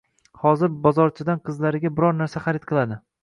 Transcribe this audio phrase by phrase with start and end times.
[0.43, 2.99] Hozir bozorchadan qizlariga biror narsa xarid qiladi